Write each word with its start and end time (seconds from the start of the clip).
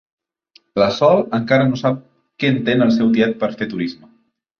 La 0.83 0.85
Sol 0.99 1.19
encara 1.39 1.67
no 1.67 1.77
sap 1.81 1.99
què 2.43 2.51
entén 2.53 2.81
el 2.87 2.95
seu 2.97 3.13
tiet 3.19 3.37
per 3.45 3.51
fer 3.61 3.69
turisme. 3.75 4.11